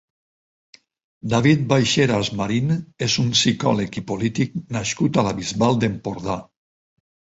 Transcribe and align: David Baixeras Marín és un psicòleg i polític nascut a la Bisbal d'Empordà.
David 1.33 1.59
Baixeras 1.73 2.31
Marín 2.39 2.73
és 3.09 3.19
un 3.25 3.29
psicòleg 3.37 4.01
i 4.03 4.03
polític 4.13 4.57
nascut 4.79 5.21
a 5.23 5.27
la 5.29 5.35
Bisbal 5.43 5.79
d'Empordà. 5.85 6.39